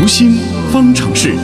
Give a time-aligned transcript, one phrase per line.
[0.00, 0.36] 读心
[0.72, 1.34] 方程式。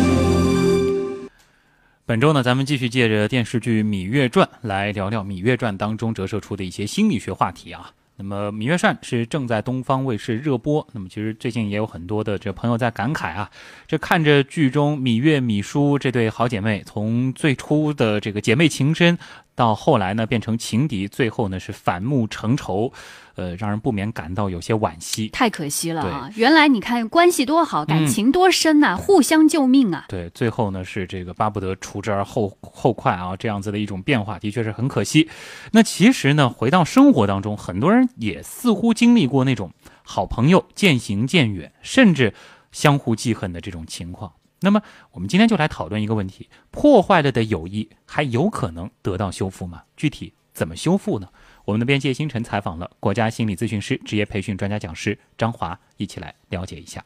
[2.06, 7.90] 本周呢，咱们继续借着电视剧《芈月传》来聊聊《芈月传》当中折射出的一些心理学话题啊。
[8.16, 13.50] 那么《芈月传》是正在东方卫视热播，那么其实最近也有很多的这朋友在感慨啊，
[13.86, 19.18] 这看着剧中芈月、芈姝这对好姐妹，从最初的这个姐妹情深，
[19.56, 22.92] 到后来呢变成情敌，最后呢是反目成仇，
[23.34, 25.28] 呃，让人不免感到有些惋惜。
[25.30, 26.30] 太可惜了啊！
[26.36, 30.04] 原来你看关系多好，感情多深呐，互相救命啊！
[30.08, 35.28] 对，最后呢是这个巴不得除之而后后快啊，这样子的一种变化，的确是很可惜。
[35.72, 42.34] 那其实呢，回到生活当中，很多人也似乎经历过那种好朋友渐行渐远，甚至
[42.72, 44.32] 相互记恨的这种情况。
[44.60, 49.82] 那么，我们今天就来讨论一个问题：破坏了的友谊还有可能得到修复吗？
[49.96, 51.28] 具体怎么修复呢？
[51.66, 57.04] 我们的编辑星辰采访了国家心理咨询师、职业培训专家讲师张华，一起来了解一下。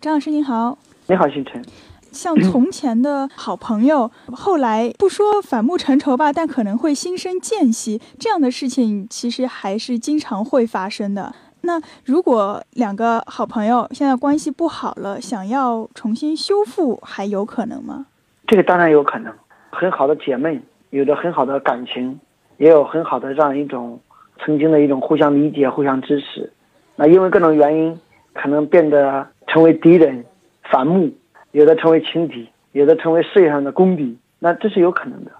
[0.00, 0.76] 张老师您好，
[1.06, 1.64] 你好，星辰。
[2.10, 11.34] 像从前的好朋友，后来不说反目成仇吧，但可能会心生间隙，这样的事情其实还是经常会发生的。
[11.62, 18.06] 那如果两个好朋友现在关系不好了，想要重新修复，还有可能吗？
[18.46, 19.32] 这个当然有可能。
[19.70, 20.60] 很好的姐妹，
[20.90, 22.20] 有着很好的感情，
[22.58, 23.98] 也有很好的这样一种
[24.40, 26.52] 曾经的一种互相理解、互相支持。
[26.96, 27.98] 那因为各种原因，
[28.34, 30.24] 可能变得成为敌人、
[30.70, 31.10] 反目，
[31.52, 34.18] 有的成为情敌，有的成为事业上的公敌。
[34.40, 35.30] 那这是有可能的。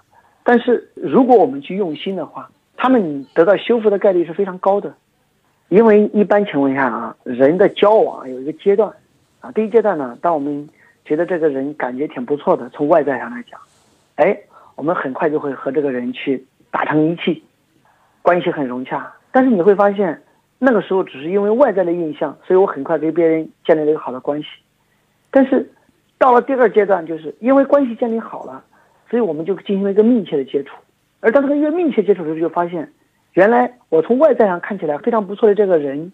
[0.44, 4.94] 但是如果我们去用心的话，他们得到修复的概率是非常高的。
[5.72, 8.92] 因为一般情况下啊，人的交往有一个阶段，
[9.40, 10.68] 啊，第一阶段呢，当我们
[11.02, 13.58] 觉得这个人感觉挺不错的，从外在上来讲，
[14.16, 14.38] 哎，
[14.74, 17.42] 我们很快就会和这个人去打成一气，
[18.20, 19.10] 关系很融洽。
[19.30, 20.20] 但是你会发现，
[20.58, 24.48] 那个时候只是因为外在的印象，所以我很快跟别人建立了一个好的关系。
[25.30, 25.66] 但是
[26.18, 28.62] 到了第二阶段，就是因为关系建立好了，
[29.08, 30.76] 所以我们就进行了一个密切的接触。
[31.20, 32.92] 而当这个越密切接触的时候，就发现。
[33.34, 36.12] 原来我从外在上看起来非常不错的这个人，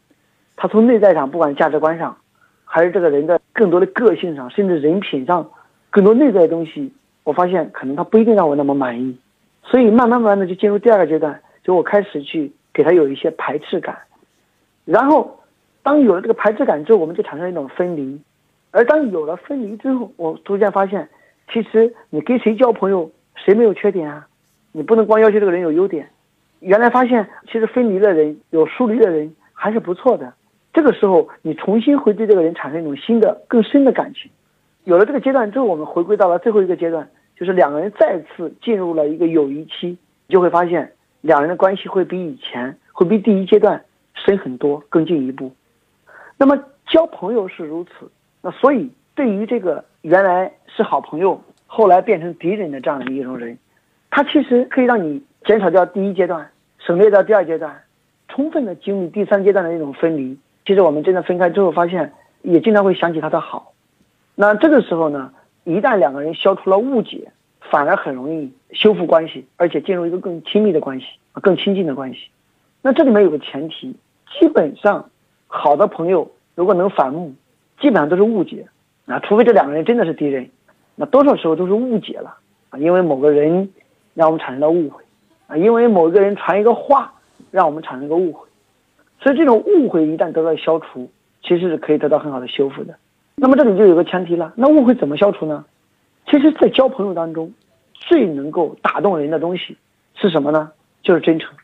[0.57, 2.17] 他从内在上，不管价值观上，
[2.65, 5.51] 还是这个人的更多的个性上，甚至人品上，
[5.91, 6.93] 更多内在的东西，
[7.25, 9.19] 我发现可能他不一定让我那么满意，
[9.65, 13.99] 所以慢慢慢慢的就进入第二个阶段，就我开始去给他有一些排斥感，
[14.85, 15.41] 然后
[15.83, 18.21] 当有了这个排斥感之后，我们就产生一种分离，
[18.71, 21.09] 而当有了分离之后，我逐渐发现，
[21.53, 24.29] 其实你跟谁交朋友，谁没有缺点啊？
[24.71, 26.09] 你不能光要求这个人有优点。
[26.61, 30.35] 原来发现，其实分离的人有疏离的人还是不错的。
[30.73, 34.31] 这个时候，你重新会对这个人产生一种新的、更深的感情。
[34.85, 39.97] 有了这个阶段之后，我们回归到了最后一个阶段，就是两个人再次进入了一个友谊期，
[40.27, 43.83] 你就会发现两人的关系会比以前，会比第一阶段
[44.15, 45.53] 深很多，更进一步。
[46.37, 46.57] 那么
[46.89, 48.11] 交朋友是如此，
[48.43, 53.59] 那所以对于这个原来是好朋友，后来变成敌人的这样的一种人，
[54.11, 55.23] 他其实可以让你。
[55.49, 57.81] 减少掉第一阶段，省略掉第二阶段，
[58.29, 60.39] 充分的经历第三阶段的那种分离。
[60.67, 63.73] 其实我们真的分开之后，发现也经常会想起他的好。
[64.35, 65.33] 那这个时候呢，
[65.65, 67.33] 一旦两个人消除了误解，
[67.63, 72.29] 反而很容易修复关系，而且进入一个更亲密的关系，更亲近的关系。
[72.83, 73.97] 那这里面有个前提，
[74.39, 75.09] 基本上
[75.47, 77.33] 好的朋友如果能反目，
[77.81, 78.67] 基本上都是误解。
[79.07, 80.51] 啊除非这两个人真的是敌人，
[80.95, 82.37] 那多少时候都是误解了
[82.69, 83.73] 啊，因为某个人
[84.13, 85.03] 让我们产生了误会。
[85.49, 87.13] 啊，因为某一个人传一个话，
[87.51, 88.47] 让我们产生一个误会，
[89.21, 91.11] 所以这种误会一旦得到消除，
[91.43, 92.95] 其实是可以得到很好的修复的。
[93.35, 95.65] 那么这里就有个前提了，那误会怎么消除呢？
[96.27, 97.53] 其实，在交朋友当中，
[97.95, 99.77] 最能够打动人的东西
[100.15, 100.71] 是什么呢？
[101.03, 101.55] 就是真诚，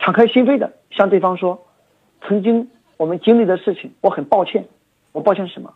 [0.00, 1.64] 敞开心扉的向对方说，
[2.22, 4.64] 曾经我们经历的事情，我很抱歉。
[5.12, 5.72] 我抱歉什么？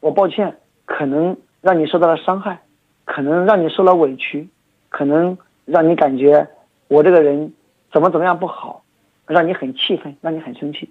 [0.00, 0.56] 我抱歉，
[0.86, 2.62] 可能让你受到了伤害，
[3.04, 4.48] 可能让你受了委屈，
[4.88, 6.48] 可能让你感觉。
[6.88, 7.52] 我这个人
[7.92, 8.82] 怎么怎么样不好，
[9.26, 10.90] 让你很气愤，让你很生气，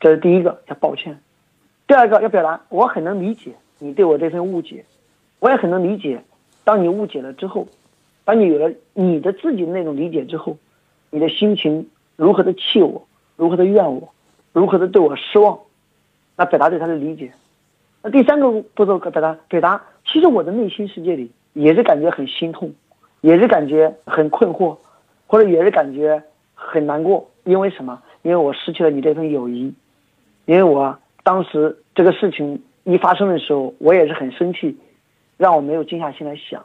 [0.00, 1.20] 这是第一个叫抱歉。
[1.86, 4.84] 第二个要表达，我很能理解你对我这份误解，
[5.38, 6.22] 我也很能理解，
[6.64, 7.68] 当你误解了之后，
[8.24, 10.56] 当你有了你的自己的那种理解之后，
[11.10, 13.06] 你的心情如何的气我，
[13.36, 14.12] 如何的怨我，
[14.52, 15.58] 如何的对我失望，
[16.36, 17.32] 那表达对他的理解。
[18.02, 22.72] 那第三个步骤表达表达，其实我的内心世界里也是感觉很心痛，
[23.20, 24.76] 也是感觉很困惑。
[25.32, 26.22] 或者也是感觉
[26.54, 28.02] 很难过，因为什么？
[28.20, 29.72] 因为我失去了你这份友谊，
[30.44, 34.76] 因为我当时这个事情一发生的时候，我也是很生气，
[35.38, 36.62] 让我没有静下心来想。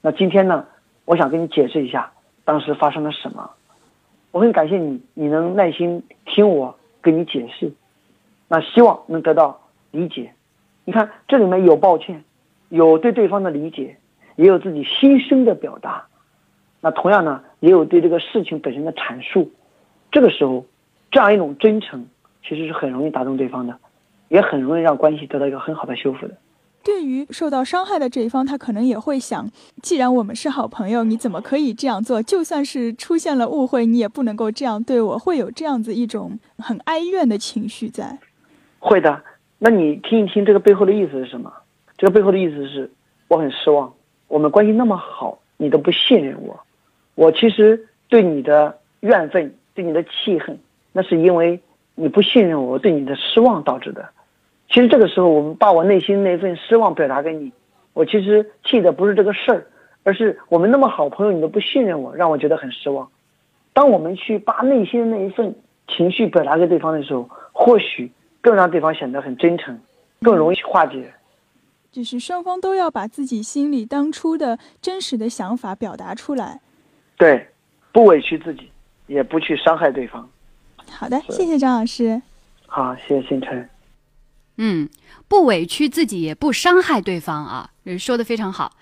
[0.00, 0.66] 那今天呢，
[1.04, 2.10] 我想跟你解释一下
[2.44, 3.48] 当时发生了什么。
[4.32, 7.72] 我很感谢你，你能耐心听我跟你解释，
[8.48, 9.60] 那希望能得到
[9.92, 10.32] 理解，
[10.84, 12.24] 你看这里面有抱歉，
[12.68, 13.96] 有对对方的理解，
[14.34, 16.08] 也有自己心声的表达。
[16.80, 19.50] 那同样呢，也有对这个事情本身的阐述。
[20.12, 20.64] 这个时候，
[21.10, 22.06] 这样一种真诚，
[22.42, 23.76] 其实是很容易打动对方的，
[24.28, 26.36] 也很容易让关系得到一个很好的修复的。
[26.84, 29.50] 对于受到伤害的这一方，他可能也会想：
[29.82, 32.22] 既然我们是好朋友，你怎么可以这样做？
[32.22, 38.18] 就算是出现了误会，你也不能够这样对我，会有这样子一种很哀怨的情绪在。
[38.78, 39.22] 会的，
[39.58, 41.52] 那你听一听这个背后的意思是什么？
[41.98, 42.90] 这个背后的意思是，
[43.26, 43.92] 我很失望，
[44.28, 46.58] 我们关系那么好，你都不信任我，
[47.18, 50.56] 我其实对你的怨愤、对你的气恨，
[50.92, 51.60] 那是因为
[51.96, 54.08] 你不信任我，对你的失望导致的。
[54.68, 57.50] 其实这个时候，我们把我内心那份失望表达给你，
[57.92, 59.66] 我其实气的不是这个事儿，
[60.04, 63.10] 而是我们那么好朋友，你都不信任我，让我觉得很失望。
[63.72, 65.52] 当我们去把内心的那一份
[65.88, 69.76] 情绪表达给对方的时候，或许更让对方显得很真诚，
[70.22, 71.12] 更容易化解。
[71.90, 76.60] 就是双方都要把自己心里当初的真实的想法表达出来。
[77.18, 77.46] 对，
[77.92, 78.70] 不委屈自己，
[79.08, 80.26] 也不去伤害对方。
[80.88, 82.22] 好的，谢谢张老师。
[82.66, 83.68] 好，谢谢星辰。
[84.56, 84.88] 嗯，
[85.26, 88.76] 不委屈自己，也不伤害对方啊，说的非常好。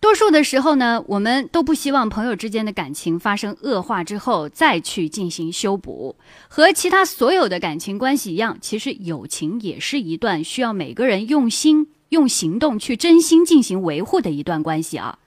[0.00, 6.14] 多数的时候呢，我们都不希望朋友之间的感情发生恶化之后再去进行修补。
[6.46, 15.18] 和其他所有的感情关系一样，其实友情也是一段需要每个人用心、用行动去真心进行维护的一段关系啊。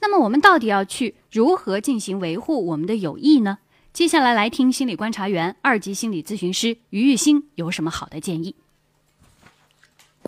[0.00, 3.58] 那么，我们到底要去如何进行维护我们的友谊呢？
[3.92, 8.54] 接下来来听心理观察员、二级心理咨询师于玉兴有什么好的建议。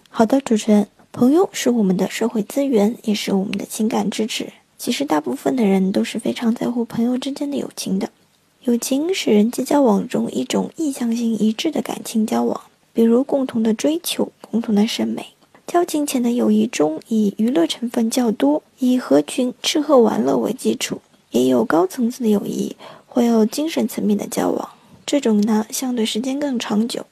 [0.09, 4.53] 好的，主持人，朋友是我们的社会资源，也是我们的情感支持。
[4.79, 8.11] 其实，大部分的人都是非常在乎朋友之间的友情的。
[8.63, 12.61] 友情是人际交往中一种意向性一致的感情交往，
[12.93, 15.35] 比如共同的追求、共同的审美。
[15.67, 20.99] 交情浅的友谊中，以娱乐成分较多，以合群、吃喝玩乐为基础；
[21.31, 22.77] 也有高层次的友谊，
[23.07, 24.69] 会有精神层面的交往，
[25.05, 27.05] 这种呢，相对时间更长久。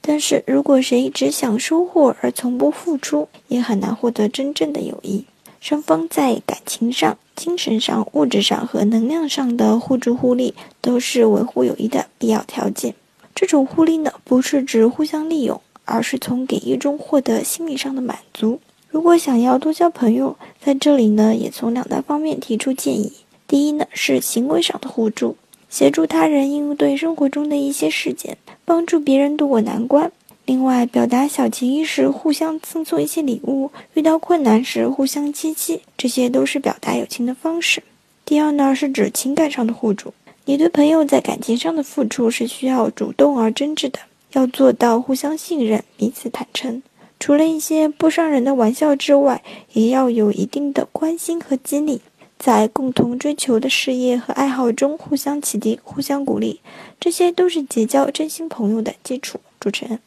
[0.00, 5.24] 但是如果谁只想收获而从不付出，也很难获得真正的友谊。
[5.60, 12.94] 双方在感情上、精神上、物质上和能量上的互助互利，都是维护友谊的必要条件。
[13.34, 18.60] 这种互利呢，不是指互相利用，而是从给予中获得心理上的满足。
[18.90, 23.12] 如果想要多交朋友，在这里呢，也从两大方面提出建议。
[23.46, 25.36] 第一呢，是行为上的互助。
[25.68, 30.10] 协助他人应对生活中的一些事件，帮助别人渡过难关。
[30.46, 37.82] 另外，表达小情谊时，互相赠送一些礼物；遇到困难时，互相接济，这些都是表达友情的方式。
[38.24, 40.14] 第二呢，是指情感上的互助。
[40.46, 43.98] 你对朋友在感情上的付出是需要主动而真挚的，
[44.32, 46.82] 要做到互相信任、彼此坦诚。
[47.24, 49.42] 除了一些不伤人的玩笑之外，
[49.72, 52.02] 也要有一定的关心和激励。
[52.38, 56.60] 在共同追求的事业和爱好中互相启迪、互相鼓励，
[57.00, 59.40] 这些都是结交真心朋友的基础。
[59.58, 59.98] 主持人。